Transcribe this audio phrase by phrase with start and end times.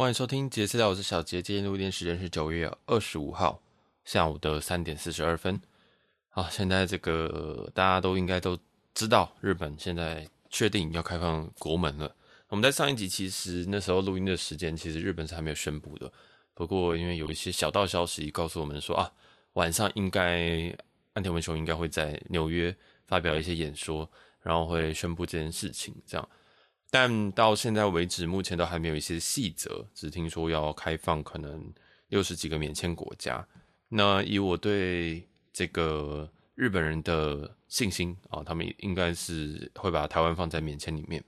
[0.00, 1.42] 欢迎收听杰私聊，我是小杰。
[1.42, 3.60] 今天录音时间是九月二十五号
[4.02, 5.60] 下午的三点四十二分。
[6.30, 8.58] 好，现在这个大家都应该都
[8.94, 12.16] 知道，日本现在确定要开放国门了。
[12.48, 16.10] 我们在上一集其实那时候录音的时间，其实日本是还没有宣布的。
[16.54, 19.12] 不过因为有一些小道消息告诉我们说啊，
[19.52, 20.74] 晚上应该
[21.12, 22.74] 岸田文雄应该会在纽约
[23.06, 24.10] 发表一些演说，
[24.40, 26.26] 然后会宣布这件事情，这样。
[26.90, 31.72] 但到现在为止，目前都还没有一些细则，只听说要开放可能
[32.08, 33.46] 六十几个免签国家。
[33.88, 41.22] 那以我对这个日本人的信心啊，他们应该是会把台湾放在免签里面。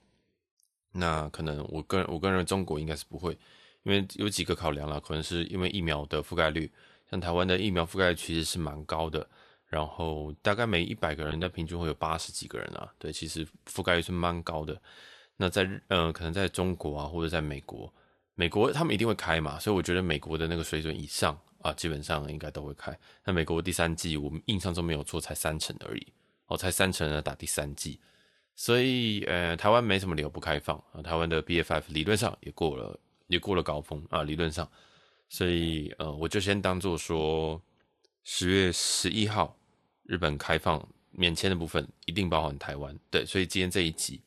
[0.91, 3.39] 那可能我个人我个人中国应该是不会，
[3.85, 6.71] 因为有几个考量了，可能是因为疫苗的覆盖率，
[7.09, 9.27] 像台湾的疫苗覆盖率其实是蛮高的，
[9.67, 14.83] 然后大概每一百个人的平均会有八十几个人啊，对，其实覆盖率是蛮高的。
[15.37, 17.93] 那在呃，可能在中国啊，或者在美国，
[18.35, 22.97] 美国他们一定会开嘛，所以我觉得美国的那个水准以上啊，基本上应该都会开。
[23.25, 26.07] 那美国第三季，我们印象中没有错，才三成而已，
[26.47, 27.99] 哦，才三成呢打第三季，
[28.55, 31.03] 所以呃，台湾没什么理由不开放啊。
[31.03, 34.71] 台湾的 BF5 理论上也过了，也过了高峰啊，理论上，
[35.29, 37.61] 所以呃，我就先当做说
[38.23, 39.57] 十月十一号
[40.05, 44.21] 日本开放免签的部分一定包含台湾，对，所以今天这一集。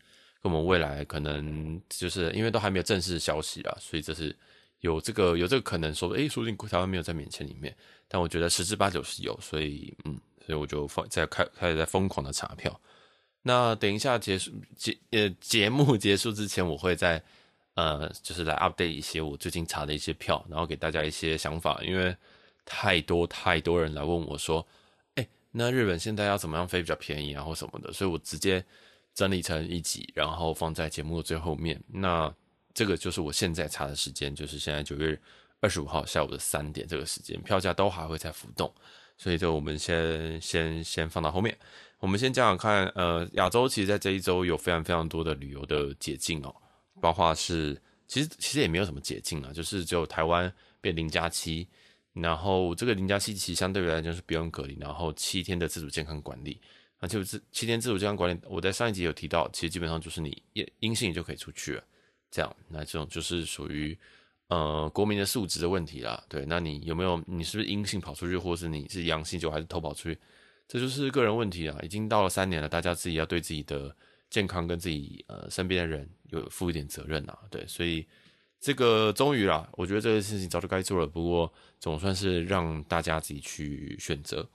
[0.45, 4.35] 我们未来可能就是因为都还没有正式消息啊，所以这是
[4.81, 7.75] 有这个有这个可能说，诶，说不定台湾没有在免签里面，
[8.07, 10.15] 但我觉得十之八九是有，所以嗯，
[10.45, 12.79] 所以我就放在开开始在疯狂的查票。
[13.41, 17.19] 那等一下结束节呃节目结束之前，我会在
[17.73, 22.15] 呃就是来 update 一些我最近查的一些票，然后给大家一些想法，因为
[22.65, 24.63] 太多太多人来问我说，
[25.15, 28.63] 诶，那日本现在要怎么样飞比较便宜啊，或什么的，所以我直接。
[29.15, 31.81] 整理成一集，然后放在节目的最后面。
[31.87, 32.31] 那
[32.73, 35.17] 这个就是我现在查的时间，就是现在九月
[35.61, 38.71] 二十五号下午的三点这个时间，票价都还会在浮动，
[39.17, 41.57] 所以就我们先先先放到后面。
[41.99, 46.53] 我们先讲讲看，呃，亚洲其实在这一周有非常非常多的旅游的解禁哦，
[47.01, 51.65] 包括是其实其实也没有什么解禁啊，就是只有台湾变零加七，
[52.11, 56.59] 然后这个零加七其实相对于来讲是不用隔离，然后七天的自主健康管理。
[56.99, 60.41] 那就是七天自主健康管理，我在上一集有提到，其实基本上就是你
[60.79, 61.83] 阴性就可以出去了，
[62.31, 63.95] 这样，那这种就是属于
[64.47, 66.23] 呃国民的素质的问题啦。
[66.29, 70.17] 对，那你有没有你是不是阴性跑出去，或是你是阳性就还是偷跑出去，
[70.67, 71.77] 这就是个人问题啊。
[71.83, 73.93] 已经到了三年了，大家自己要对自己的
[74.29, 77.37] 健康跟自己呃身边的人有负一点责任啊。
[77.51, 78.05] 对，所以
[78.61, 84.47] 这个终于啦，我觉得这个事情早就该做了，不过总算是让大家自己去选择。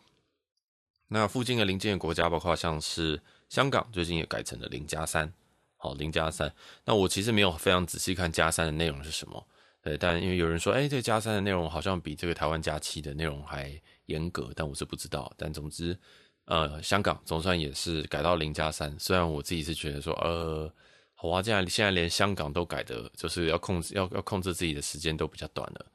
[1.12, 5.32] 那附近的邻近的国家，包括像是香港，最近也改成了零加三，
[5.76, 6.52] 好，零加三。
[6.84, 9.44] 那我其实没有非常仔细看加三的内容是什么，
[9.82, 13.76] 对，但因为有人说，哎、这加三的内容好像比这个台湾加七的内容还
[14.06, 15.32] 严格，但我是不知道。
[15.36, 15.98] 但总之，
[16.44, 20.72] 呃，香港总算也是改到零加三，虽然我自己是觉得说，呃，
[21.16, 25.86] 好啊，这样现在连香港都改的，就是要控制要要控制自己的时间都比较短了，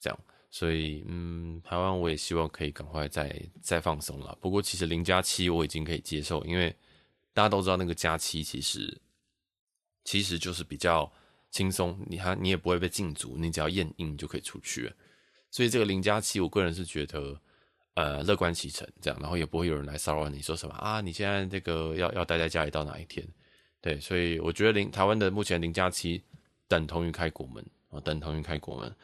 [0.00, 0.18] 这样。
[0.54, 4.38] 所以，嗯，台湾我也希望可以赶快再再放松了。
[4.40, 6.72] 不过，其实零加七我已经可以接受，因为
[7.32, 8.96] 大家都知道那个加七其实
[10.04, 11.12] 其实就是比较
[11.50, 14.92] 轻松，你还你也不会被禁足，你只要验阴就可以出去。
[15.50, 17.36] 所以这个零加七，我个人是觉得
[17.94, 23.26] 呃乐观其成这样，然后也不会有人来骚扰你说什么啊，你现在这个要要待在家里到哪一天？
[23.80, 26.22] 对，所以我觉得零台湾的目前零加七
[26.68, 28.94] 等同于开国门啊，等同于开国门。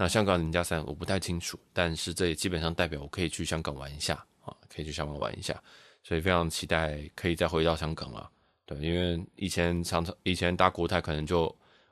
[0.00, 4.14] 那香港零加三我不太清楚，但是这也基本上代表我可以去香港玩一下
[4.44, 5.60] 啊，可以去香港玩一下，
[6.04, 8.30] 所以非常期待可以再回到香港了。
[8.64, 11.44] 对，因为以前常常以前搭国泰可能就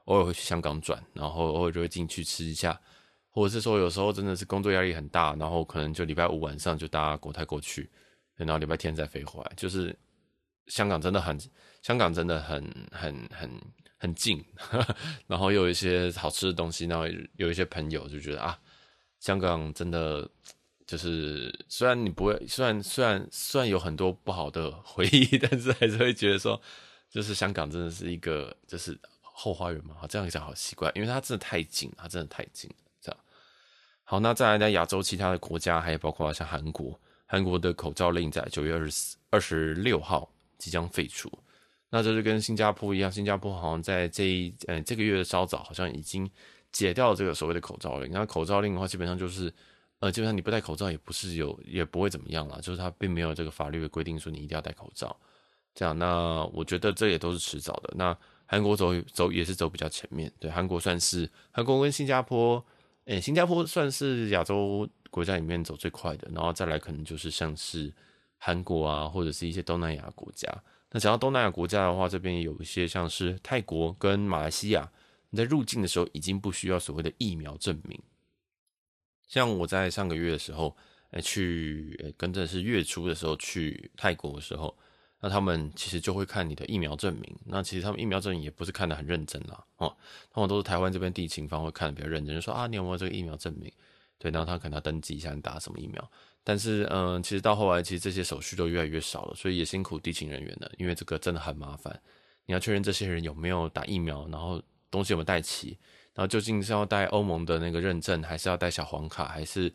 [0.05, 2.81] 偶尔会去香港转，然后偶尔就会进去吃一下，
[3.31, 7.91] 或者是说有时候真的是工作压力很大，然后可能就礼拜五晚上就搭国泰过去，
[8.37, 9.53] 然后礼拜天再飞回来。
[9.57, 9.99] 就是
[10.67, 11.39] 香港真的很，
[11.83, 13.51] 香港真的很很很。
[13.99, 14.45] 很近，
[15.27, 17.07] 然后又有一些好吃的东西，然后
[17.37, 18.57] 有一些朋友就觉得啊，
[19.21, 20.29] 香港真的
[20.87, 26.61] 就是虽然你不会，虽然虽然虽然有很多不好的回忆， 但是还是会觉得说，
[27.09, 32.71] 就是香港真的是一个就是后花园嘛，这样讲好奇怪，因为它真的太近，它真的太近，
[33.01, 33.19] 这样。
[34.05, 41.31] 好，那再来在亚洲其他的国家，还有包括像韩国，韩国的口罩令在九月二十四、二十六号即将废除。
[41.91, 46.29] 那这就跟新加坡一样，新加坡好像在这一呃这个月的稍早，好像已经
[46.73, 48.11] 解掉了这个所谓的口罩令。
[48.11, 49.53] 那口罩令的话，基本上就是
[50.01, 55.17] 呃，基本上你不戴口罩也不是有，也不会怎么样啦，就是它并没有这个法律的规定说你一定要戴口罩。
[55.75, 57.95] 这样，那我觉得这也都是迟早的。
[57.97, 58.17] 那
[58.47, 62.63] 韩国走走也是走比较前面，对，韩国算是韩国跟新加坡，
[63.05, 67.93] 诶、新加坡算是亚洲国家里面走最快的，然后再来可能就是像是
[68.39, 70.49] 韩国啊，或者是一些东南亚国家。
[70.91, 74.91] 那讲到东南亚国家的话，这边有一些像是泰国跟马来西亚，
[75.31, 78.01] 你在入境的时候已经不需要所谓的疫苗证明。
[79.27, 80.77] 像我在上个月的时候，
[81.23, 84.77] 去、跟着是月初的时候去泰国的时候，
[85.21, 87.37] 那他们其实就会看你的疫苗证明。
[87.47, 89.97] 那其实他们疫苗证明也不是看得很认真啦，哦，
[90.31, 93.71] 他们都是台湾这边地勤方会看得比较认真，就说啊，你有没有这个疫苗证明？
[94.19, 96.11] 对，然后他可能要登记一下你打什么疫苗。
[96.49, 102.01] 但是，嗯，其实到后来，其实这些手续都越来越少了，所以也辛苦地勤人员了，因为这个真的很麻烦。
[102.45, 105.77] 你要确认这些人有没有打疫苗，然后东西有没有带齐，
[106.15, 109.73] 然后究竟是要带欧盟的那个认证，还是要带小黄卡，还是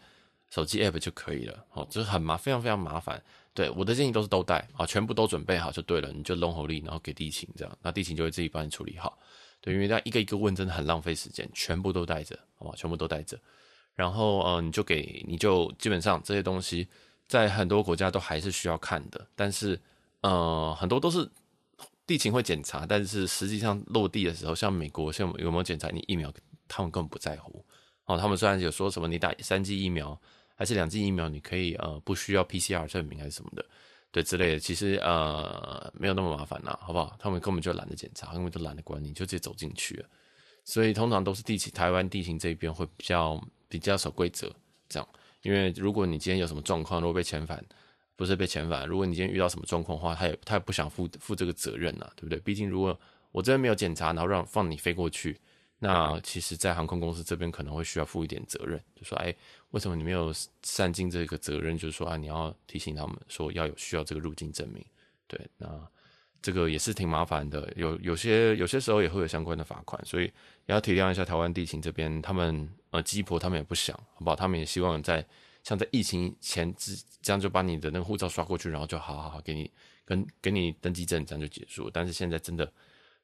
[0.50, 1.66] 手机 app 就可以了？
[1.74, 3.22] 哦，就是很麻，非常非常麻烦。
[3.54, 9.20] 对，我的建议都是都带啊，全部都准备好就对了，你就弄好力，然后给地勤这样，那地勤就会自己帮你处理好。
[9.60, 13.38] 对，因为他一个一个问，真的很浪费时间，全部都带着，好吧，全部都带着。
[13.96, 16.88] 然后呃，你就给你就基本上这些东西，
[17.28, 19.80] 在很多国家都还是需要看的，但是
[20.22, 21.30] 呃，很多都是
[22.08, 26.34] 地勤会检查，但是实际上落地的时候，像美国像有没有检查你疫苗，
[26.68, 27.64] 他们根本不在乎
[28.06, 28.18] 哦。
[28.18, 30.20] 他们虽然有说什么你打三剂疫苗
[30.56, 33.66] 还是两剂疫苗，你可以呃不需要 PCR 证明还是什么的，
[34.12, 37.16] 对之类的，其实呃没有那么麻烦呐，好不好？
[37.20, 40.04] 他们根本就懒得检查，根本就懒得管你，就直接走进去。
[40.64, 43.42] 所以通常都是地勤台湾地形这边会比较。
[43.72, 44.54] 比较守规则，
[44.90, 45.10] 这样，
[45.44, 47.64] 因为如果你今天有什么状况，如果被遣返，
[48.18, 52.38] 不是被遣返，如果你今天遇到什么状况的话，他也他也不想负负这个责任呐、啊，对不对？
[52.42, 53.00] 毕竟如果
[53.32, 55.40] 我这边没有检查，然后让放你飞过去，
[55.80, 59.34] 那其实，在航空公司这边可能会需要负一点责任，就说，哎，
[59.70, 61.78] 为什么你没有善尽这个责任？
[61.78, 64.86] 就是说，啊，你要提醒他们说要有需要这个入境证明，
[65.30, 65.90] 对，那。
[66.42, 74.36] 这个也是挺麻烦的，有有些有些时候也会有相关的罚款，所以也要体谅一下台湾地勤这边，他们呃鸡婆他们也不想，好不好？
[74.36, 75.24] 他们也希望在
[75.64, 79.70] 像在疫情前之这样就把你的那个护照刷过去，然后就好好好给你
[80.04, 81.90] 跟给你登记证，这样就结束。
[81.92, 82.72] 但是现在真的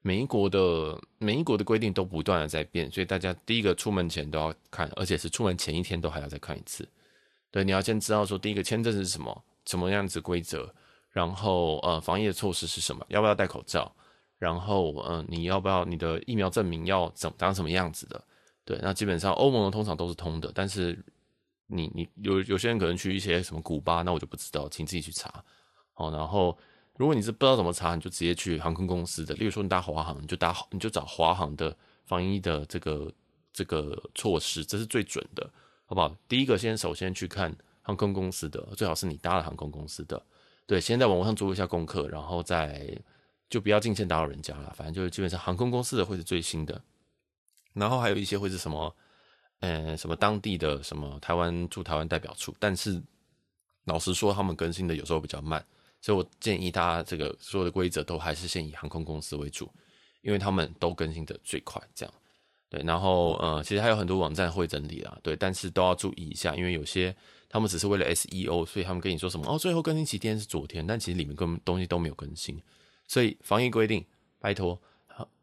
[0.04, 6.88] 每一国的每一国的规定都不断的在变，所以大家第一个出门前都要看，而且是出门前一天都还要再看一次。
[7.50, 10.72] 对，你要先知道说第一个签证是什么，什么样子规则。
[11.18, 13.04] 然后呃，防疫的措施是什么？
[13.10, 13.92] 要不要戴口罩？
[14.38, 18.24] 然后呃，你要不要你的疫苗证明要怎长什么样子的？
[18.64, 21.04] 对，那基本上欧盟的通常都是通的，但是
[21.66, 25.44] 你你有有些人可能去一些什么古巴，那我就不知道，请自己去查。
[25.94, 26.56] 好，然后
[26.98, 31.76] 如果你是不知道怎么查，你就直接去航空公司的，例如说你搭华航，你就搭你就找华航的
[32.06, 33.12] 防疫的这个
[33.52, 35.50] 这个措施，这是最准的，
[35.88, 36.16] 好不好？
[36.28, 40.24] 第一个先首先去看航空公司的，最好是你搭了航空公司的。
[40.68, 42.94] 对，先在网络上做一下功课，然后再
[43.50, 44.74] 就不要进线打扰人家了。
[44.76, 46.82] 反正就是基本上航空公司的会是最新的，
[47.72, 48.94] 然后还有一些会是什么，
[49.62, 52.54] 呃，什么当地的什么台湾驻台湾代表处。
[52.60, 53.02] 但是
[53.86, 55.66] 老实说，他们更新的有时候比较慢，
[56.02, 59.72] 所以我建议大家这个所有的规则都还是先以航空公司为主，
[60.20, 61.82] 因为他们都更新的最快。
[61.96, 62.14] 这样，
[62.68, 67.16] 对，然后呃，其实还有很多网站会整理啦，对，但是都要注意一下，因为有些。
[67.50, 72.62] 他们只是为了 SEO，所以他们跟你说什么哦，最后更新期间是昨天，但其实里面根本东西都没有更新。
[73.08, 74.06] 所以防疫规定，
[74.40, 74.80] 拜托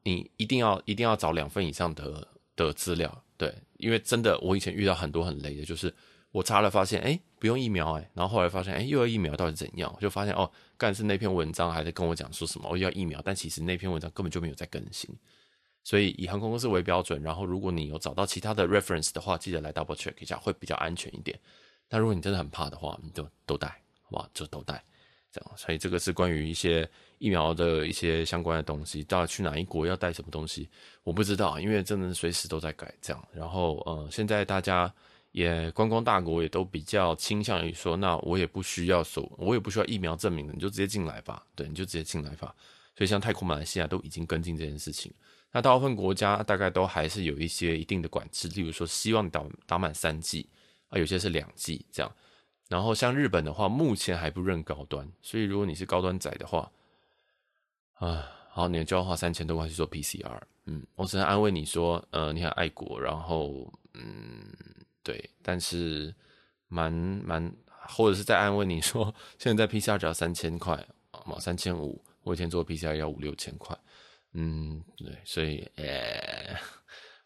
[0.03, 5.93] 你一定要一定要找两份以上的的资料，对，因为真的我以前遇到很多很雷的，就是
[6.31, 9.97] 我查了发现，哎，不用疫苗，哎，然后后来发现，哎，又要疫苗，到底怎样？
[9.99, 15.11] 就发现哦，干是那篇文章还在跟我讲说什么我又要疫苗，但其实那篇文章根本就没有在更新。
[15.83, 21.39] 所以以航空公司为标准，然后如果你有找到其他的 reference 的话，记得来 double check 一下，会比较安全一点。
[21.95, 24.29] 那如果你真的很怕的话，你就都带，好吧？
[24.35, 24.83] 就都带，
[25.31, 25.51] 这样。
[25.57, 30.69] 所以这个是关于一些疫苗的一些相关的东西，到底去哪一国要带什么东西，
[31.05, 33.29] 我不知道，因为真的随时都在改，这样。
[33.33, 34.93] 然后，呃，现在大家
[35.31, 42.53] 也观光大国也都比较倾向于说，那我也不需要说，我也不需要疫苗证明的，你就直接进来吧，对，你就直接进来吧。
[42.97, 45.15] 所以像泰国、马来西亚都已经跟进这件事情。
[45.53, 50.49] 那大部分国家大概都还是有一些一定的管制，例如说，希望打打满三剂。
[50.99, 52.17] 有些是两剂这样，
[52.69, 56.71] 然后像日本的话，目前还不认高端，所以如果你是高端仔的话，
[57.95, 60.41] 啊，好，你就要花三千多块去做 PCR。
[60.67, 64.47] 嗯，我只能安慰你说，呃，你很爱国，然后，嗯，
[65.03, 66.15] 对，但是
[66.69, 70.75] 蛮蛮，或者是在安慰你说，现在在 PCR 只要三千块，
[71.27, 73.77] 嘛，三千五，我以前做 PCR 要五六千块，
[74.33, 76.57] 嗯，对，所以，呃。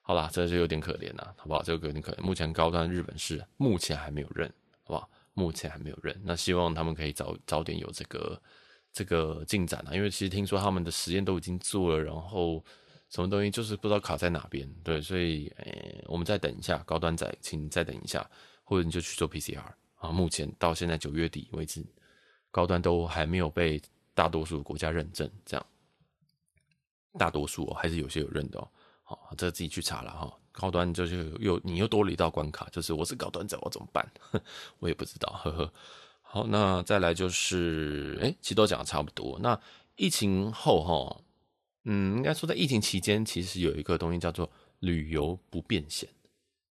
[0.08, 1.62] 好啦，这就有点可怜了，好不好？
[1.62, 2.22] 这个有点可怜。
[2.22, 4.48] 目前高端日本是目前还没有认，
[4.82, 5.10] 好不好？
[5.34, 6.18] 目前还没有认。
[6.24, 8.42] 那希望他们可以早早点有这个
[8.90, 12.64] 这个进展啊，因为其实听说他们的实验都已经做了，然后
[13.10, 18.26] 什么东西就是不知道卡在哪边，对，所以呃，我们再等一下，高端仔，请再等一下，
[18.64, 19.60] 或者你就去做 PCR
[19.96, 20.10] 啊。
[20.10, 21.84] 目前到现在九月底为止，
[22.50, 23.78] 高端都还没有被
[24.14, 25.66] 大多数国家认证，这样，
[27.18, 28.66] 大多数哦，还是有些有认的哦。
[29.08, 30.30] 好，这自己去查了哈。
[30.52, 34.06] 高端就是又你又多了一道关卡，就是我是高端者，我怎么办？
[34.80, 35.72] 我也不知道，呵呵。
[36.20, 39.38] 好，那再来就是，哎，其实都讲的差不多。
[39.40, 39.58] 那
[39.96, 41.22] 疫情后哈，
[41.84, 44.50] 嗯，应该说在疫情期间，其实有一个东西叫做
[44.80, 46.06] 旅游不便险。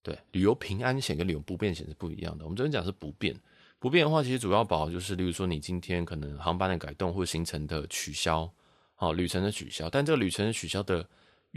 [0.03, 2.43] 对，旅游平安险跟旅游不便险是不一样的。
[2.43, 3.35] 我们这边讲是不便，
[3.79, 8.47] 不便的话，其实主要保就是，例如说你今天可能航班的改动或行程的取消，
[8.93, 11.07] 好，旅程的取消，但这个旅程取消的。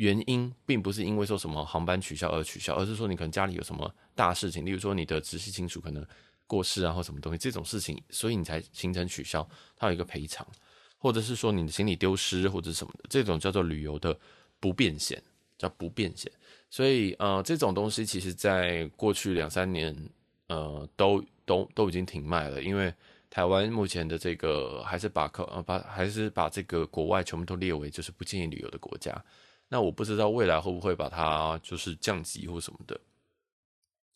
[0.01, 6.03] 原因并不是因为说什么航班取消而取消，而是说你可能家里有什么大事情，例如说你的直系亲属可能
[6.47, 10.47] 过世啊，或什么东西这种事情，所以你才行程取消，它有一个赔偿，
[10.97, 14.19] 或者是说你的行李丢失或者什么的，这种叫做旅游的
[14.59, 15.23] 不便险，
[15.59, 16.33] 叫不便险。
[16.71, 19.95] 所以呃，这种东西其实在过去两三年
[20.49, 22.95] 呃都都都已经停卖了，因为
[23.29, 29.23] 台湾目前的这个还是把客呃把还是把这个国外全部都列为就是不建议旅游的国家。
[29.73, 33.01] 那我不知道未来会不会把它就是降级或什么的，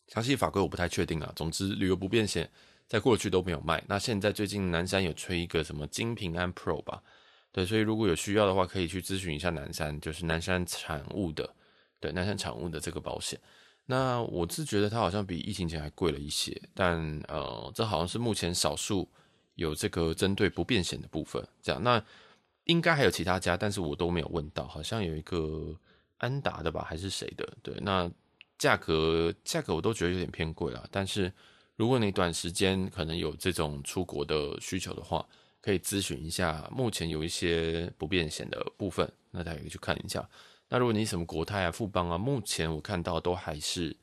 [0.09, 1.31] 详细法规我不太确定啊。
[1.33, 2.51] 总之，旅游不便险
[2.89, 3.81] 在过去都没有卖。
[3.87, 7.01] 那现在最近南山有推一个什么金平安 Pro 吧？
[7.53, 11.49] 对，所以如果有需要的话，可以去咨询一下南山，就是南山产物的，
[12.01, 13.39] 对，南山产物的这个保险。
[13.85, 19.07] 那我是觉得它好像比疫情前还贵了一些，但呃，这好像是目前少数
[19.53, 21.41] 有这个针对不便险的部分。
[21.61, 22.03] 这样那。
[22.65, 25.75] 应该还有其他家，但是我都没有问到，好像有一个
[26.17, 27.47] 安达的吧，还是谁的？
[27.63, 28.09] 对，那
[28.57, 30.87] 价格价格我都觉得有点偏贵了。
[30.91, 31.31] 但是
[31.75, 35.27] 如果你短时间可能有这种出国的需求的话，
[35.61, 36.67] 可以咨询一下。
[36.71, 40.27] 目前有一些不便险的部分，那大家可以去看一下。
[40.69, 43.95] 那如果你什么国泰啊、富邦啊，目前我看到都还是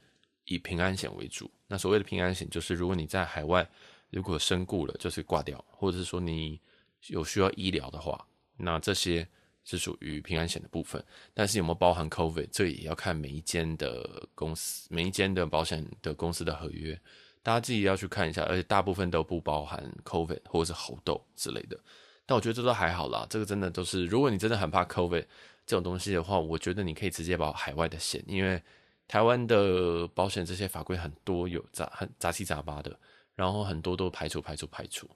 [0.44, 1.50] 以平安险为主。
[1.66, 3.68] 那所谓的平安险，就是如果你在海外
[4.10, 6.60] 如果身故了，就是挂掉，或者是说你
[7.08, 8.24] 有需要医疗的话。
[8.56, 9.26] 那这些
[9.64, 17.00] 是属于平安险的部分，但是有没有包含 COVID，这也要看每一间的公司、每一间的保险的公司的合约，
[17.42, 18.42] 大家自己要去看一下。
[18.42, 21.78] 而且大部分都不包含 COVID 或者是猴痘之类的。
[22.26, 25.24] 但我觉得这都还好啦，这个真的都是，如果你真的很怕 COVID
[25.64, 28.60] 这种东西的话，我觉得你可以直接保海外的险，因为
[29.06, 32.98] 台湾的保险这些法规很多有杂很杂七杂八的，
[33.36, 35.08] 然后很多都排除排除排除，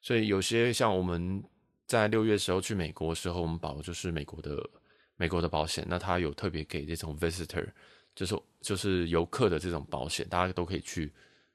[0.00, 1.42] 所以有些像我们。
[1.88, 4.62] 在六月时候去美国的时候，我们保的就是美国的
[5.16, 5.84] 美国的保险。
[5.88, 7.66] 那他有特别给这种 visitor，
[8.14, 11.10] 就是就是游客的这种保险，大家都可以去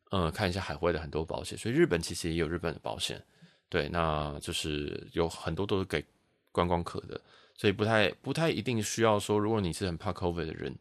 [0.10, 1.56] 呃看一下海外的很多保险。
[1.56, 3.24] 所以日本其实也有日本的保险，
[3.70, 6.04] 对，那就是有很多都是给
[6.52, 7.22] 观光客的，
[7.56, 10.76] 所以不太不太一定需要说，如果你是很怕 COVID 的人，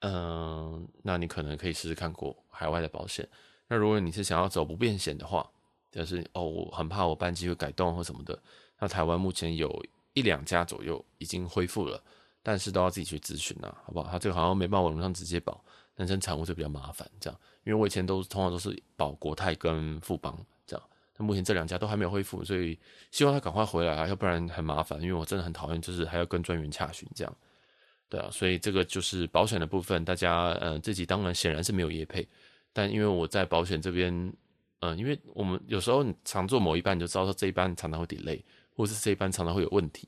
[0.00, 3.26] 嗯、那你可能可以试试看过海外的保险。
[3.68, 5.50] 那如果你是想要走不便险的话，
[5.90, 8.38] 就是哦，我很怕我班机会改动或什么的。
[8.78, 12.02] 那台湾目前有一两家左右已经恢复了，
[12.42, 14.08] 但是都要自己去咨询呐，好不好？
[14.10, 15.62] 他这个好像没办法网络上直接保，
[15.96, 17.40] 男生产物就比较麻烦，这样。
[17.64, 22.78] 因为我以前都通常都是保国泰跟富邦这样，那目前这两家都还没有恢复，所以
[23.10, 25.00] 希望他赶快回来啊，要不然很麻烦。
[25.02, 27.36] 因为我真的很讨厌，就是还要跟专员洽询这样。
[28.08, 32.28] 对啊，所以这个就是保险的部分，大家呃自己当然显然是没有业配，
[32.72, 34.32] 但因为我在保险这边，
[34.78, 38.40] 嗯，因为我们有时候你常做某一班，你就知道说这一班常常会 delay。
[38.76, 40.06] 或是这一班常常会有问题，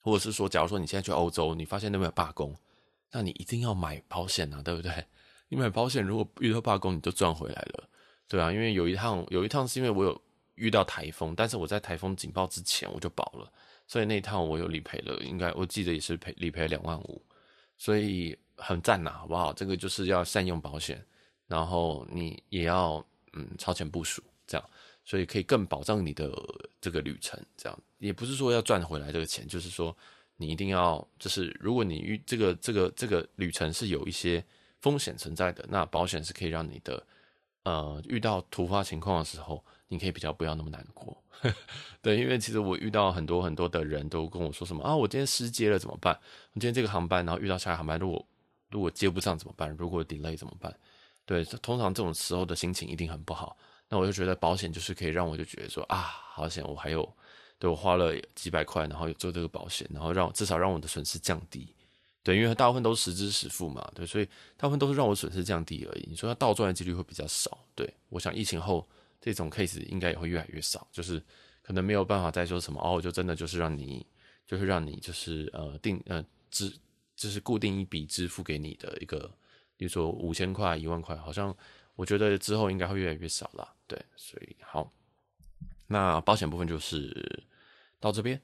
[0.00, 2.56] 或者是说，假如说你现在去欧洲，你发现那边有罢工，
[3.12, 5.04] 那你一定要买保险啊，对不对？
[5.48, 7.88] 你买保险，如果遇到罢工，你就赚回来了，
[8.26, 8.50] 对啊。
[8.50, 10.20] 因为有一趟，有一趟是因为我有
[10.54, 13.52] 遇到台风，但是我在台风警报之前我就保了，
[13.86, 17.22] 所以那一趟我有理赔了，应该我记得也是赔理赔两万五，
[17.76, 19.52] 所以很赞呐，好不好？
[19.52, 21.04] 这个就是要善用保险，
[21.46, 23.04] 然后你也要
[23.34, 24.70] 嗯超前部署，这样。
[25.06, 26.30] 所以可以更保障你的
[26.80, 29.96] 这个旅程，这样也不是说要赚回来这个钱，就是说
[30.36, 34.44] 你一定要，就是如果你遇这个这个这个旅程是有一些
[34.80, 37.02] 风险存在的，那保险是可以让你的，
[37.62, 41.16] 呃，遇到突发情况的时候，你可以比较不要那么难过。
[42.02, 46.12] 对，因为其实我遇到很多很多的人都跟我说什么啊，我今天失接了怎么办？
[46.52, 48.26] 我今天这个航班，然后遇到下一个航班，如果
[48.70, 49.70] 如果接不上怎么办？
[49.78, 50.76] 如果 delay 怎么办？
[51.24, 53.56] 对，通常这种时候的心情一定很不好。
[53.88, 55.96] 那我就觉得保险就是可以让我就觉得说啊，
[56.32, 57.08] 好险我还有，
[57.58, 61.72] 对我花了几百块，然后有做这个保险，然后让至少让我的损失降低，
[62.22, 64.24] 对，因为大部分都是实支实付嘛，对，所以
[64.56, 66.06] 大部分都是让我损失降低而已。
[66.10, 68.86] 你说它倒赚的几率会比较少，对，我想疫情后
[69.20, 71.22] 这种 case 应该也会越来越少，就是
[71.62, 74.04] 可能没有办法再说什么哦，就真的就是让你，
[74.46, 76.72] 就是让你就是呃定呃支，
[77.14, 79.30] 就是固定一笔支付给你的一个，
[79.76, 81.56] 比如说五千块、一万块，好像
[81.96, 83.74] 我觉得之后应该会越来越少了。
[83.88, 84.92] 对，所以好，
[85.88, 87.42] 那保险部分就是
[87.98, 88.40] 到这边。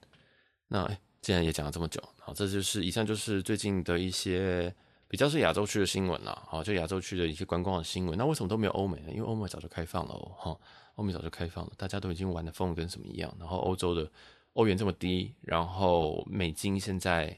[0.67, 0.91] 那
[1.21, 4.75] 既然也讲了这么久，好，这就是以上就是最近的一些
[5.07, 6.43] 比较是亚洲区的新闻了。
[6.49, 8.19] 好，就亚洲区的一些观光的新闻。
[8.19, 9.11] 那为什么都没有欧美呢？
[9.11, 10.61] 因为欧美早就开放了哦，哈。
[10.97, 13.35] 欧美早就开放了，大家都已经玩的疯跟什么一样。
[13.39, 14.11] 然后欧洲的
[14.53, 17.35] 欧元这么低，然后美金现在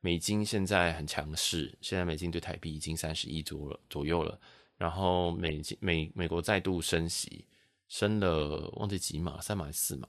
[0.00, 4.38] 美金现在很强势，现在美金对台币已经三十一左左右了。
[4.82, 7.44] 然后美美美国再度升息，
[7.86, 10.08] 升了忘记几码，三码还是四码。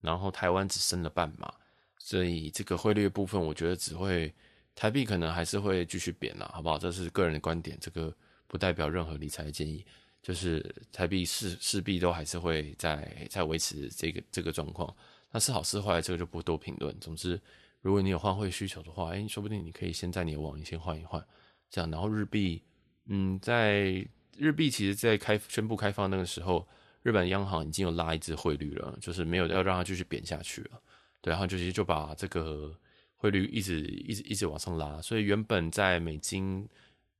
[0.00, 1.54] 然后台湾只升了半码，
[1.98, 4.34] 所以这个汇率部分，我觉得只会
[4.74, 6.76] 台币可能还是会继续贬了，好不好？
[6.76, 8.12] 这是个人的观点，这个
[8.48, 9.86] 不代表任何理财建议。
[10.20, 14.92] 就是台币势势必都还是会在在维持这个这个状况，
[15.30, 16.94] 那是好是坏，这个就不多评论。
[16.98, 17.40] 总之，
[17.80, 21.24] 如果你有换汇需求的话，哎，说不定你可以先在你的网银先换一换，
[21.70, 21.88] 这样。
[21.88, 22.60] 然后日币，
[23.08, 26.66] 嗯，在日币其实，在开宣布开放那个时候，
[27.02, 30.80] 日本央行已经有拉一支汇率了，就是没有要让它继续贬下去了。
[31.20, 32.72] 对，然后就其实就把这个
[33.16, 36.68] 汇率一直一直一直往上拉，所以原本在美金。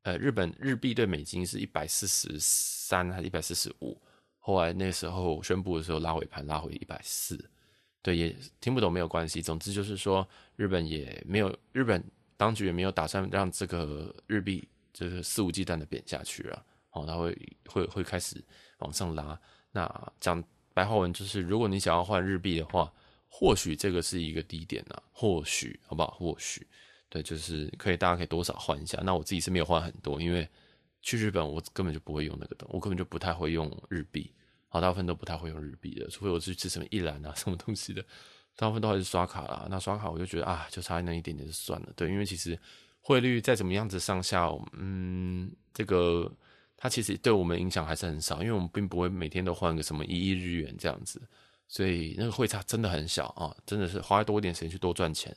[0.02, 4.00] 呃，日本日币对美金是一百四十三还是一百四十五？
[4.38, 7.36] 后来那时候宣布的时候拉尾盘拉回一百四，
[8.00, 9.42] 对，也听不懂没有关系。
[9.42, 10.26] 总之就是说，
[10.56, 12.02] 日本也没有日本
[12.38, 14.66] 当局也没有打算让这个日币
[14.98, 16.64] 就是肆无忌惮的贬下去了。
[16.90, 17.36] 哦，它会
[17.66, 18.42] 会会开始
[18.78, 19.38] 往上拉。
[19.70, 20.42] 那讲
[20.74, 22.92] 白话文就是，如果你想要换日币的话，
[23.28, 26.10] 或许这个是一个低点啊，或许好不好？
[26.12, 26.66] 或许。
[27.10, 29.00] 对，就是可以，大家可以多少换一下。
[29.02, 30.46] 那我自己是没有换很多，因为
[31.00, 34.30] 去日本我根本就不会用那个东，我根本就不太会用日币，
[34.68, 38.04] 好，大部分都不太会用日币的，除非我去吃什么一兰啊 什么东西的，
[38.56, 39.66] 大部分都还是刷卡啦。
[39.70, 41.92] 那刷卡我就觉得啊，就差那一点点就算了。
[41.96, 42.58] 对，因为其实
[43.08, 46.30] 汇率再怎么样子上下，嗯，这个
[46.76, 51.18] 它其实对我们影响还是很少，因为我们并不会每天都换个什么一亿日元这样子，
[51.68, 55.34] 所以那个汇差真的很小啊，真的是花多一点时间去多赚钱，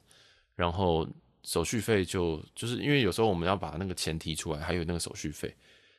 [0.56, 1.08] 然后。
[1.44, 5.52] 手续费就就是因为有时候我们要把那个钱提出来，还有那个手续费，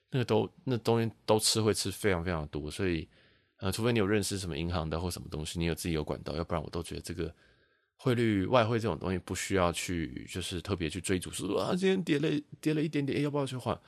[0.09, 3.09] 那个都那东西都吃会吃非常非常多，所以
[3.57, 7.35] 呃，除非你有认识什么银行的或什么东西，你有自己有管道，要不然我都觉得这个
[8.03, 12.29] 汇率外汇这种东西不需要去就是特别去追逐，说啊今天跌了
[12.61, 13.79] 跌了一点点，要不要去换？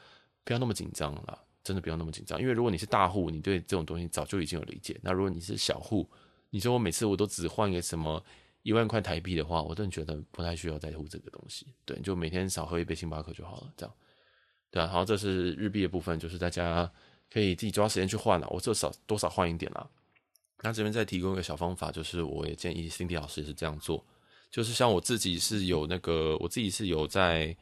[0.45, 6.09] 不要那么紧张啦，真的不要那么紧张，因为如果你是大户，你对这种东西早就已经有理解，那如果你是小户，
[6.51, 8.25] 你说我每次我都只换一个什么？
[8.63, 11.67] 一万块台币的话，我真的觉得不太需要在乎这个东西。
[11.85, 13.95] 对，就每天少喝一杯星巴克就好了，这样。
[14.71, 16.91] 对啊，好，这是日币的部分，就是大家
[17.31, 18.49] 可以自己抓时间去换了。
[18.49, 19.87] 我至少多少换一点啦。
[20.65, 24.03] 那这边再提供一个小方法，就是我也建议 Cindy 老师也是这样做。
[24.51, 27.55] 就是像我自己是有那个，我自己是有在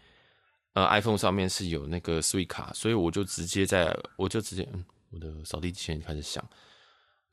[0.74, 6.48] 呃 iPhone 上面是有那个 Sweet 卡，所以我就直接在，我就直接嗯，我的扫地机器人开始响。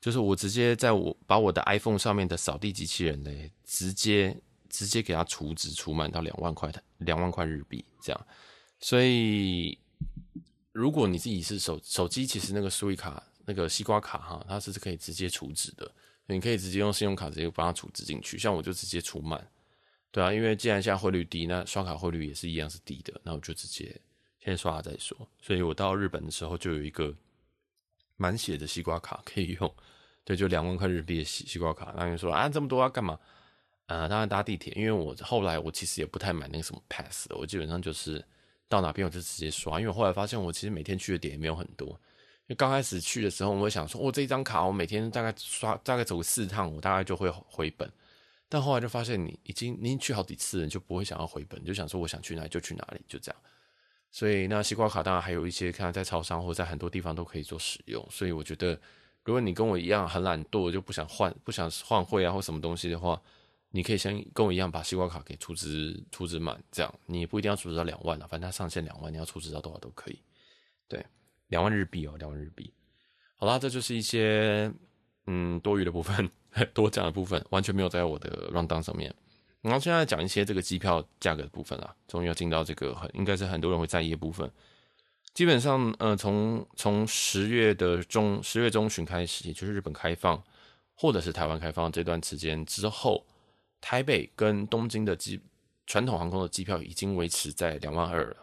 [0.00, 3.30] 就是我直接在我把我的 iPhone 上面的扫地机器人呢，
[3.64, 4.36] 直接
[4.68, 8.26] 直接给它储值储满到两万块的两万块日币这样，
[8.80, 9.78] 所以
[10.72, 15.90] 如果你自己是手手机，其实那个 Suica 卡那个西瓜卡哈，它是可以直接储值的，
[16.26, 19.44] 你可以直接用信用卡直接把它储值进去，像我就直接储满，
[20.12, 24.00] 对啊，因为既然现在汇率低，那刷卡汇率也是一样是低的，那我就直接
[24.38, 27.12] 先刷了再说，所以我到日本的时候就有一个。
[28.22, 29.74] 满血的西瓜卡可以用，
[30.24, 31.94] 对，就两万块日币的西西瓜卡。
[31.96, 33.18] 那你说啊，这么多要干嘛？
[33.86, 38.22] 呃，当然搭地铁，因为我后来我其实也不太买那个什么 pass 的，我基本上就是
[38.68, 39.80] 到哪边我就直接刷。
[39.80, 41.98] 因为我后来发现我其实每天去的点也没有很多。
[42.50, 47.88] 就刚开始去的时候，我会想说，我、哦、这一张卡我每天大概刷大概走个四趟，我大概就会回本。
[48.48, 53.40] 但后来就发现你已经你去好几次了，你就不会想要回本，就想说我想去哪里就去哪里，就这样。
[54.10, 58.04] 所以那西瓜卡当然还有一些，看在超商或在很多地方都可以做使用。
[58.10, 58.72] 所以我觉得，
[59.22, 63.22] 如果你跟我一样很懒惰，就不想换不想换汇啊或什么东西的话，
[63.70, 70.20] 你可以先跟我一样把西瓜卡给储值储值满，这样你不一定要储值到两万了，反正它上限两万，你要储值到多少都可以。
[70.88, 71.06] 对，
[71.50, 72.72] 两万日币哦，两万日币。
[73.36, 74.72] 好啦，这就是一些
[75.26, 76.28] 嗯多余的部分，
[76.74, 79.14] 多讲的部分，完全没有在我的 rundown 上面。
[79.60, 84.50] 然后现在讲一些这个机票价格的部分啦，终于要进到这个很应该是很多人会在意的部分。
[85.34, 90.42] 基本上，呃，从从十月的中十月中旬开始，也就是日本开放
[90.94, 93.26] 或者是台湾开放这段时间之后，
[93.80, 95.40] 台北跟东京的机
[95.86, 98.36] 传统航空的机票已经维持在两万二了。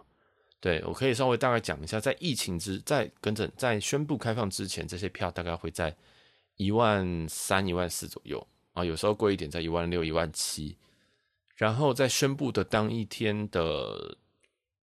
[0.59, 5.95] 对，我可以稍微大概讲一下，在疫情之在跟着在宣布开放之前，这些票大概会在
[6.55, 8.45] 一万三、一万四左右。
[8.73, 10.77] 啊，有时候贵一点在一万六、一万七。
[11.55, 14.17] 然后在宣布的当一天的，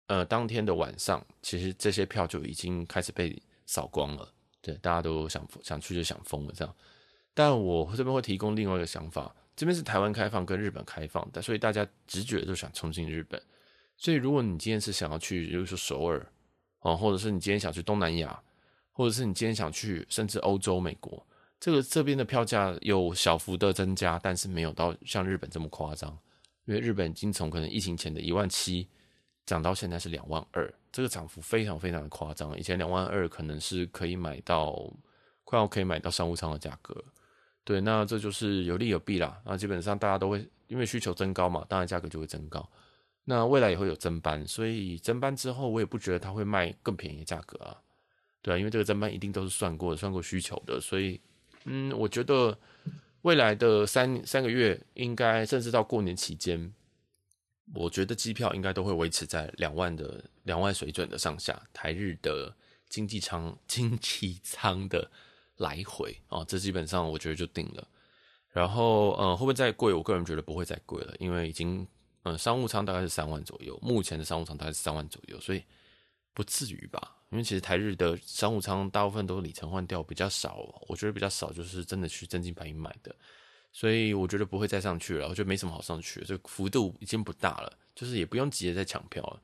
[0.07, 4.34] 呃，当天的晚上，其实这些票就已经开始被扫光了。
[4.62, 6.75] 对，大家都想想去就想疯了这样。
[7.34, 13.41] 但我这边会提供另外一个想法，这边是台湾开放跟日本开放的，所以大家直觉就想冲进日本。
[14.01, 16.27] 所以如果你今天是想要去，比如说首尔，
[16.79, 18.41] 啊，或者是你今天想去东南亚，
[18.91, 21.23] 或者是你今天想去甚至欧洲、美国，
[21.59, 26.17] 这个这边的票价有小幅的增加，但是没有到像日本这么夸张。
[26.65, 28.87] 因为日本已经从可能疫情前的一万七
[29.45, 32.57] 涨到现在是两万二，这个涨幅非常非常的夸张。
[32.57, 34.91] 以前两万二可能是可以买到
[35.43, 36.95] 快要可以买到商务舱的价格，
[37.63, 39.39] 对，那这就是有利有弊啦。
[39.45, 42.67] 那基本上大家都会因为需求增高嘛，当然价格就会增高。
[43.25, 47.81] 那未来也会有增班，所以增班之后我也不觉得它会卖更便宜的价格啊，
[48.41, 51.19] 对啊，因为这个增班一定都是算过，算过需求的，所以
[51.65, 52.57] 嗯，我觉得。
[53.23, 56.73] 未来的三三个月，应该甚至到过年期间，
[57.75, 61.62] 我觉得机票应该都会维持在两万的两万水准的上下。
[61.71, 62.51] 台日的
[62.89, 65.07] 经济舱经济舱的
[65.57, 67.88] 来回哦，这基本上我觉得就定了。
[68.49, 69.93] 然后呃，会不会再贵？
[69.93, 71.88] 我个人觉得不会再贵了，因为已经
[72.23, 75.63] 呃商务舱大概是三万左右，目前的商务舱大概是三万左右，所以
[76.34, 77.17] 不至于吧。
[77.29, 80.57] 因为其实台日的商务舱大部分都是里程换掉比较少，
[80.89, 83.15] 我觉得比较少就是真的去真金白银买的，
[83.71, 89.41] 所以我觉得不会再上去了，我觉得没什么好上去的，这个幅度已经不大了，就是也不用急着再抢票了。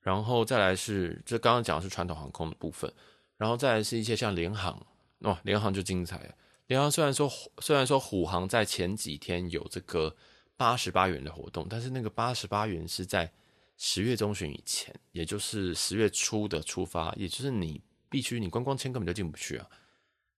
[0.00, 2.92] 然后再来是，这刚刚讲的是传统航空的部分，
[3.36, 4.80] 然后再来是一些像联航，
[5.20, 6.34] 哇，联航就精彩了。
[6.68, 10.14] 联航虽然说虽然说虎航在前几天有这个
[10.56, 13.32] 八十八元的活动，但是那个八十八元是在。
[13.76, 19.68] 十月中旬以前，也就是十月初的出发，也就是你必须你观光签根本就进不去啊！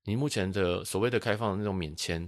[0.05, 2.27] 你目前的所谓的开放的那种免签，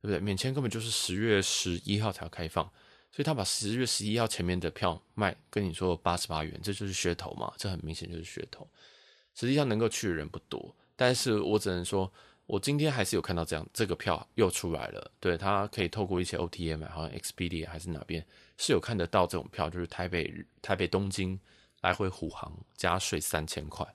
[0.00, 0.20] 对不对？
[0.20, 2.64] 免签根本就是十月十一号才要开放，
[3.10, 7.52] 所以他把十月十一号前面的票卖，跟你说八十八元，这就是噱头嘛！
[7.58, 8.64] 这很明显就是噱头。
[9.34, 12.10] 实际上能够去的人不多，但是我只能说。
[12.46, 15.10] 我今天还是有看到这样，这个票又出来了。
[15.18, 18.24] 对，它可以透过一些 OTA 买，好像 Expedia 还是哪边
[18.58, 20.30] 是有看得到这种票，就是台北
[20.60, 21.40] 台北东京
[21.80, 23.86] 来回虎航加税三千块。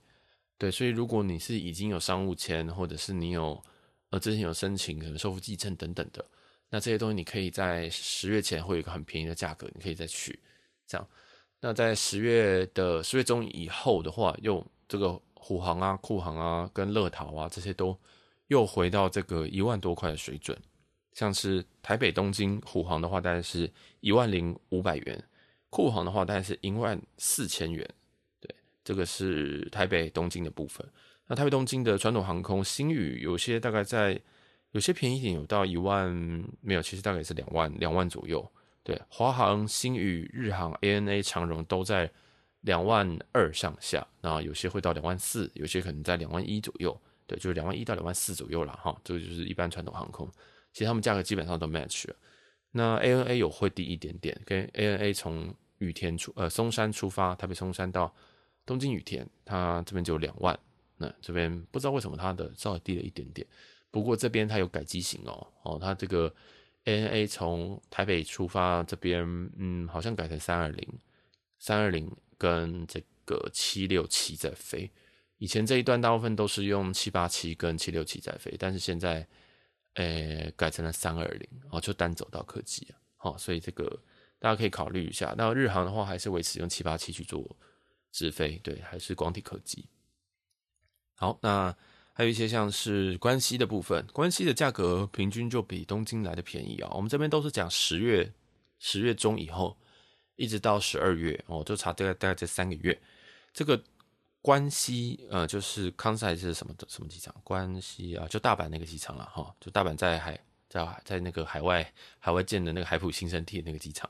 [0.57, 3.63] 对，所以如果你是已经有商务签，或者是你有
[4.09, 6.25] 呃之前有申请可能收付继承等等的，
[6.71, 10.39] 那这些东西你可以在十月前会有一个很便宜的价格，你可以再去
[10.87, 11.07] 这样。
[11.61, 17.95] 那在十月的十月中以后的话，用这个虎航啊、酷航啊、跟乐桃啊这些都。
[18.49, 20.55] 又回到这个一万多块的水准，
[21.13, 25.17] 像是台北东京虎航的话，大概是一万零五百元；
[25.69, 27.87] 酷航的话，大概是一万四千元。
[28.39, 30.85] 对，这个是台北东京的部分。
[31.27, 34.19] 那台北东京的传统航空新宇，有些大概在
[34.71, 36.11] 有些便宜点，有到一万
[36.61, 38.51] 没有，其实大概是两万两万左右。
[38.81, 42.09] 对，华航、新宇、日航、ANA、长荣都在
[42.61, 46.99] 两万二上下，那有些会到两万四，有些可能在两万一左右。
[47.29, 50.27] 对，就是两万一到两万四左右了哈，这个就是一般传统航空，
[50.73, 52.15] 其实他们价格基本上都 match 了。
[52.71, 58.11] 那 ANA 有会低一点点，跟 ANA 从羽田出呃松山出发，台北松山到
[58.65, 60.59] 东京羽田，它这边就两万。
[60.97, 63.45] 那这边不知道为什么它的稍微低了一点点，
[63.91, 66.33] 不过这边它有改机型哦，哦，它这个
[66.85, 69.23] ANA 从台北出发这边，
[69.57, 70.99] 嗯，好像改成三二零，
[71.59, 74.89] 三二零跟这个七六七在飞。
[75.39, 79.25] 以前这一段大部分都是用七八七跟七六七在飞，但是现在，
[79.93, 83.85] 诶、改成了三二零，哦，就单走道客机啊，好，所以这个
[84.37, 85.33] 大家可以考虑一下。
[85.37, 87.55] 那日航的话，还是维持用七八七去做
[88.11, 89.85] 直飞，对，还是广体客机。
[91.15, 91.73] 好，那
[92.11, 96.91] 还有一些像是关西的部分，关西的价格平均就比东京来的便宜啊。
[96.93, 98.29] 我们这边都是讲十月
[98.77, 99.77] 十月中以后，
[100.35, 103.01] 一直到十二月哦，就差大概大概这三个月，
[103.53, 103.81] 这个。
[104.49, 107.35] 关西呃，就是康赛是什么的什么机场？
[107.43, 114.09] 关西啊，就大阪那个机场了哈，就大阪在海在在那个海外海外建的那个海浦新生地那个机场，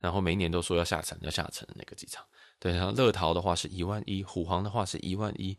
[0.00, 2.26] 然后每年都说要下沉要下沉的那个机场。
[2.58, 5.56] 对，然后乐桃的话是一万一，虎航的话是一万一，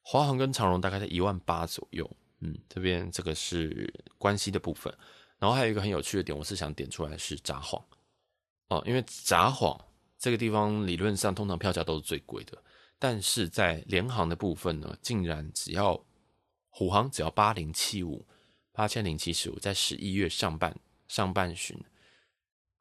[0.00, 2.10] 华航跟长荣大概在一万八左右。
[2.38, 4.90] 嗯，这边这个是关西的部分，
[5.38, 7.78] 然后还有一个很有趣的点，我是想点出来是札幌
[8.68, 9.78] 哦，因为札幌
[10.18, 12.56] 这个地方理论上通常票价都是最贵的。
[13.00, 16.04] 但是在联航的部分呢，竟然只要
[16.68, 18.26] 虎航只要八零七五
[18.72, 21.82] 八千零七十五，在十一月上半上半旬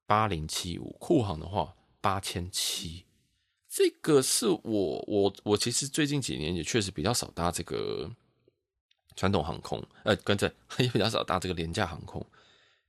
[0.05, 3.05] 八零七五，酷航的话八千七，
[3.69, 8.11] 这个是我我我其实最近几年也确实比较少搭这个
[9.15, 12.25] 传统航空，呃，跟着 也比较少搭这个廉价航空，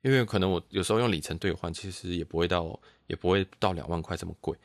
[0.02, 4.58] 因为可能我有时候用里程兑换，其实也不会到，也不会到两万块这么贵。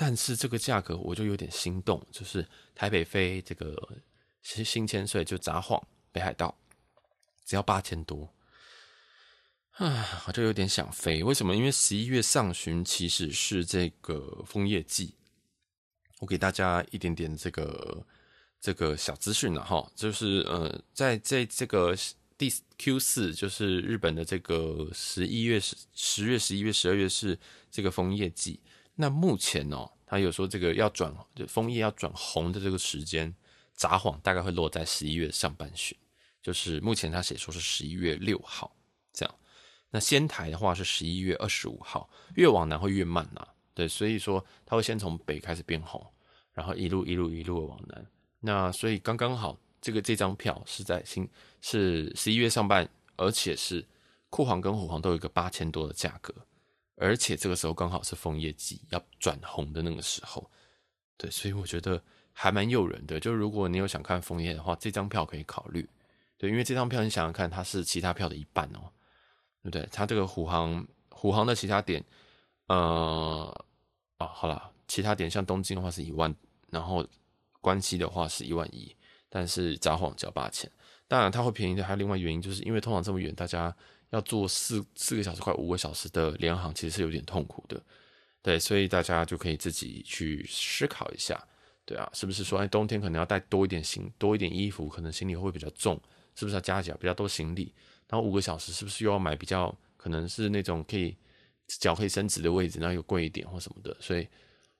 [0.00, 3.76] 但是这个价格我就有点心动，就是台北飞这个
[4.42, 5.82] 新新千岁就札幌
[6.12, 6.56] 北海道，
[7.44, 8.32] 只要八千多，
[9.72, 11.24] 啊，我就有点想飞。
[11.24, 11.56] 为什么？
[11.56, 15.16] 因为十一月上旬其实是这个枫叶季。
[16.20, 18.06] 我给大家一点点这个
[18.60, 21.96] 这个小资讯了哈，就是呃，在在这个
[22.36, 27.36] 第 Q 四，就是日本的这个十一月十十月十一月十二月是
[27.68, 28.60] 这个枫叶季。
[29.00, 33.32] 那目前哦，他有说这个要转就枫叶要转红的这个时间，
[33.76, 35.96] 札幌大概会落在十一月上半旬，
[36.42, 38.74] 就是目前他写说是十一月六号
[39.12, 39.32] 这样。
[39.90, 46.04] 那仙台的话是十一月二十五号，越往南会越慢呐、啊，对，所以说它会先从北开始变红，
[46.52, 48.06] 然后一路一路一路的往南。
[48.40, 51.28] 那所以刚刚好，这个这张票是在新
[51.60, 53.86] 是十一月上半，而且是
[54.28, 56.34] 库黄跟虎黄都有一个八千多的价格。
[57.00, 60.50] 而且这个时候刚好是枫叶季要转红的那个时候，
[61.16, 63.20] 对，所以我觉得还蛮诱人的。
[63.20, 65.88] 就如果你有想看枫叶的话，这张票可以考虑。
[66.36, 68.90] 对，因为这张票你想想看，它是其他票的一半哦，
[69.62, 69.88] 对不对？
[69.92, 72.04] 它这个虎航虎航的其他点，
[72.66, 73.64] 呃，
[74.16, 76.34] 啊，好啦，其他点像东京的话是一万，
[76.70, 77.06] 然后
[77.60, 78.94] 关西的话是一万一，
[79.28, 80.70] 但是札幌只要八千。
[81.06, 83.74] 当然它会便宜的，还有另外原因，就是因为通常这么远，大家。
[84.10, 87.82] 要坐四四个小时，快五个小时的联航，其实是有点痛苦的，
[88.42, 91.38] 对，所以大家就可以自己去思考一下，
[91.84, 96.00] 对啊，是不是说，哎，冬天可能要带多一点行，多一点衣服，可能行李会比较重，
[96.34, 97.72] 是不是要加脚比较多行李？
[98.08, 101.14] 然后五个小时是不是又要买比较可能是那种可以
[101.66, 103.94] 脚可以伸直的位置，然后又贵一点或什么的？
[104.00, 104.26] 所以，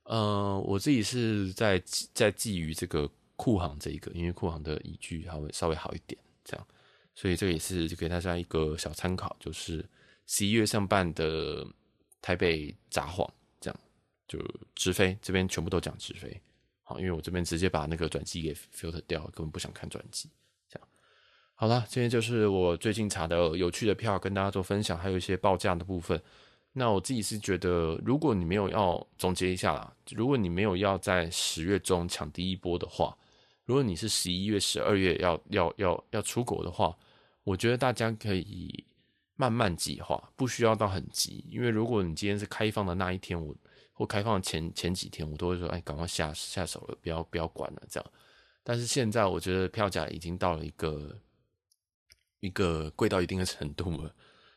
[0.04, 1.78] 呃，我自己是在
[2.14, 6.66] 在觊觎这个库航这一个，因为库航的依据还会稍微好一点，这样。
[7.18, 9.84] 所以这也是给大家一个小参考，就是
[10.28, 11.66] 十一月上半的
[12.22, 13.28] 台北札幌
[13.60, 13.80] 这样，
[14.28, 14.38] 就
[14.76, 16.40] 直飞这边全部都讲直飞，
[16.84, 20.30] 好，因为我这边直接把那个转机给 filter 掉，根本不想看转机，
[20.68, 20.88] 这样。
[21.56, 26.22] 好了，今天就是我最近查的有趣的票，跟大家做分享，还有一些报价的部分。
[26.72, 33.18] 那我自己是觉得，如果你没有要总结一下啦，如果你没有要在十月中抢第一波的话，
[33.64, 36.96] 如果你是十一月、十二月要要要要出国的话。
[37.48, 38.84] 我觉得大家可以
[39.34, 41.46] 慢慢计划，不需要到很急。
[41.48, 43.56] 因为如果你今天是开放的那一天，我
[43.94, 48.10] 或开放前前几天，我都会说，哎，赶快下下手了，不要不要管了，这样。
[48.62, 51.18] 但是现在我觉得票价已经到了一个
[52.40, 54.14] 一个贵到一定的程度了。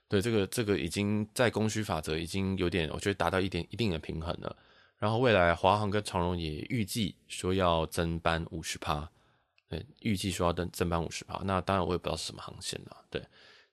[0.09, 4.53] 对，这个这个已经在供需法则已经有点，我觉得达到一点一定的平衡了。
[4.97, 9.09] 然后未来华航跟长荣也预计说要增班五十趴。
[9.71, 13.23] 对，预计说要登增班五十趴，那当然我也不知道是什么航线了，对。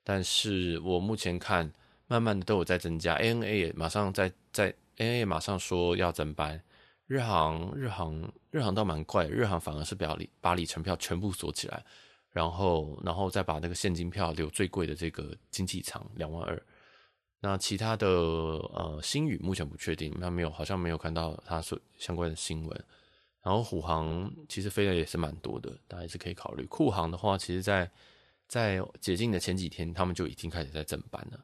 [0.04, 1.68] 但是我目前看，
[2.06, 6.62] 慢慢的都有在增加，ANA 也马上在在 ANA 也马上说要增班，
[7.08, 11.84] 日航日航日航倒蛮怪，日航反而是把里把里程票全部锁起来，
[12.30, 16.62] 然后然后再把那个现金票留最贵的这个经济舱两万二，
[17.40, 22.84] 那其他的呃星宇目前不确定，他没有好像没有看到他说相关的新闻。
[23.42, 26.66] 然后虎航其实飞的也是蛮多的，大家也是可以考虑。
[26.66, 27.90] 库航的话，其实在
[28.46, 31.40] 在解禁的前几天，他们就已经开始在整班了，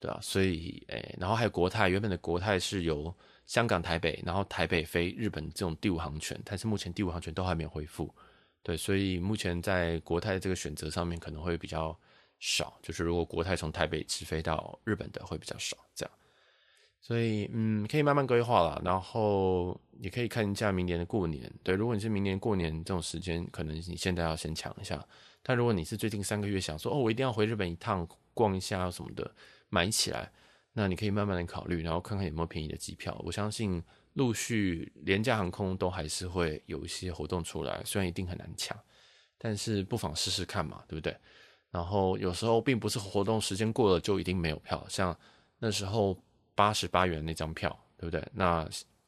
[0.00, 3.14] 对啊，所以，诶，然后还有国泰，原本的国泰是由
[3.46, 8.12] 香港台北，然后台北飞日本这种第五航权，但是目前第五航权都还没有恢复，
[8.62, 11.96] 对，所以目前在国泰这个选择上面可能会比较
[12.40, 16.12] 少，就是如果国泰从台北直飞到日本的会比较少，这样。
[17.00, 21.52] 所以，嗯，可以慢慢规划了，然后也可以看一下明年的过年。
[21.62, 25.04] 对，如果你是明年过年这种时间，可能你现在要先抢一下。
[25.42, 29.30] 但如果你是最近三个月想说，哦，我一定要回日本一趟逛一下什么的，
[29.68, 30.30] 买起来，
[30.72, 33.16] 那你可以慢慢的考虑，然后看看有没有便宜的机票。
[33.24, 33.82] 我相信
[34.14, 38.78] 陆续廉价航空都还是会有一些活动出来，虽然一定很难抢，
[39.38, 41.16] 但是不妨试试看嘛，对不对？
[41.70, 45.18] 然后有时候并不是活动时间过了就一定没有票，像
[45.58, 46.16] 那时候。
[46.56, 48.26] 八十八元那张票，对不对？
[48.32, 48.66] 那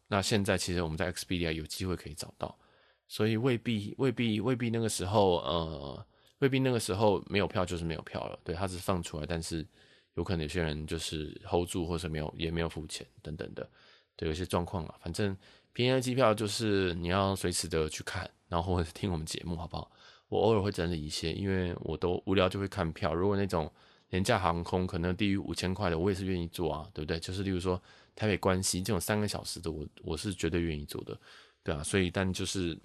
[0.08, 2.58] 那现在其实我们在 Expedia 有机会可以找到，
[3.06, 6.06] 所以未必未必未必那个时候呃，
[6.38, 8.38] 未必那个时候没有票就是没有票了。
[8.42, 9.66] 对，它只是放出来，但是
[10.14, 13.68] 有可能有些人就是 hold 住，或者没有也没有付钱等等的，
[14.16, 14.94] 对，有些状况啊。
[15.00, 15.36] 反正
[15.72, 19.90] 便宜的机票就是你要随时的去看，然后或者听我们节目，好不好？
[20.28, 23.14] 我偶尔会整理一些，因为我都无聊就会看票。
[23.14, 23.70] 如果那种
[24.10, 27.18] 廉价航空可能低于五千块的，我也是愿意做啊，对不对？
[27.20, 27.80] 就是例如说
[28.18, 31.16] 台北关系这种三个小时的我，我是绝对愿意做的，
[31.62, 31.84] 对啊。
[31.84, 32.76] 所以但就是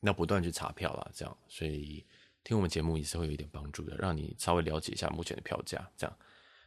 [0.00, 2.04] 要不断去查票啦，这样，所以
[2.42, 6.18] 听我们节目也是会有一点帮助的，让你稍微了解一下目前的票价，这样。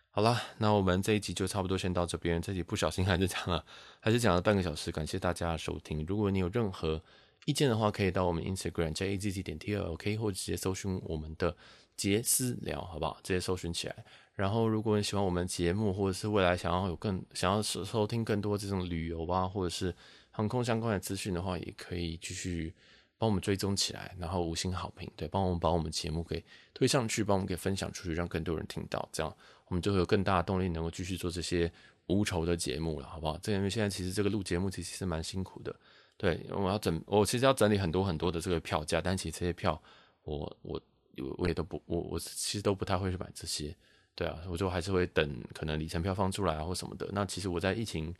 [0.10, 2.42] 好啦，那我们这一集就差不多先到这边。
[2.42, 3.66] 这集不小心还是讲了，
[4.00, 4.90] 还是讲了半个小时。
[4.90, 6.06] 感谢大家收听。
[6.06, 7.04] 如果你有任何
[7.46, 11.58] 意见的话，可以到我们 Instagram j a z z 点 t l k，或者直接搜寻我们的
[12.02, 13.20] 杰私聊，好不好？
[13.22, 13.96] 直接搜寻起来。
[14.34, 19.96] 然后，如果你喜欢我们节目，或者是未来想要有更想要收收听更多这种旅游啊，或者是
[20.32, 22.74] 航空相关的资讯的话，也可以继续
[23.20, 29.32] 帮我们追踪起来，然后五星好评，对，帮我们把我们节目给推上去，帮我们给分享出去，让更多人听到，这样。
[29.68, 31.72] 我们就会有更大的动力，能够继续做这些
[32.08, 33.38] 无酬的节目了，好不好？
[33.44, 35.76] 这因为现在其实这个录节目其实是蛮辛苦的，
[36.18, 39.80] 对，我要整，我其实要整理很多很多的这个票价，但其实这些票
[40.24, 40.82] 我，我
[41.18, 43.76] 我我也都不，我我其实都不太会去买这些，
[44.16, 47.10] 对啊，我就还是会等可能里程票放出来啊或什么的。
[47.12, 48.14] 那其实我在疫情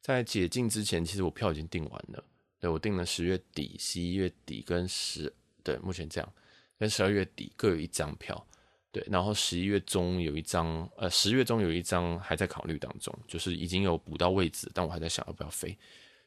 [0.00, 2.24] 在解禁之前，其实我票已经订完了，
[2.60, 5.32] 对，我订了十月底、十一月底跟十，
[5.62, 6.32] 对，目前这样，
[6.78, 8.46] 跟十二月底各有一张票。
[8.92, 15.76] 对，然后十一月中有一张，呃，十月中有一张还在考虑当中，就是已经有补到位置，但我还在想要不要飞。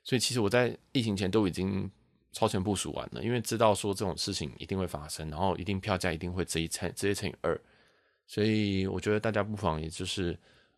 [0.04, 1.90] 所以其实我在疫情前都已经
[2.32, 7.60] 超前部署完了，因为知道说这种事情一定会发生，然后一定票价一定会直接乘直接乘以二。
[8.28, 10.38] 所以我觉得大家不妨也就是，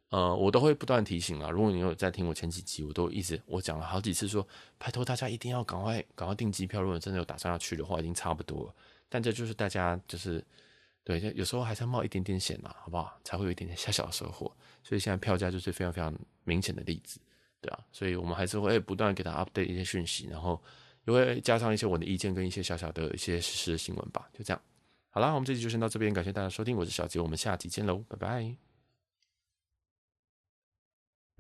[0.09, 1.49] 呃，我都会不断提醒啊。
[1.49, 6.81] 如果你有在听我前几集，我都一直我讲了好几次说，拜托大家一定要赶快赶快订机票。
[6.81, 8.75] 如果真的有打算要去的话，已经差不多了。
[9.09, 10.43] 但这就是大家就是。
[11.03, 13.19] 对，有时候还是要冒一点点险嘛，好不好？
[13.23, 14.45] 才会有一点点 小小的收获。
[14.83, 17.19] 所以现在票价就是非常非常明显的例子，
[17.59, 17.79] 对啊。
[17.91, 20.61] 所以我们还是会不断给他 update 一些讯息，然后
[21.05, 24.29] 也会加上一些我的意见跟一些小小的一些实时的新闻吧。
[24.33, 24.61] 就这样，
[25.09, 28.70] 好啦，我们这集就先到这边，感谢大家收听，我是小杰，我们下集见喽，拜拜。